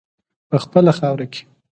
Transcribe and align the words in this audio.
په 0.49 0.57
خپله 0.63 0.91
خاوره 0.99 1.25
کې. 1.33 1.41